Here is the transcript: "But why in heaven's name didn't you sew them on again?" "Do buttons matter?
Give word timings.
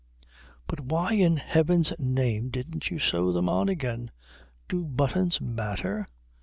"But 0.65 0.79
why 0.79 1.13
in 1.13 1.37
heaven's 1.37 1.93
name 1.99 2.49
didn't 2.49 2.89
you 2.89 2.97
sew 2.97 3.31
them 3.31 3.47
on 3.47 3.69
again?" 3.69 4.09
"Do 4.67 4.83
buttons 4.83 5.39
matter? 5.39 6.07